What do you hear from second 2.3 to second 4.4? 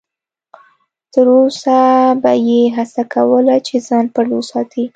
یې هڅه کوله چې ځان پټ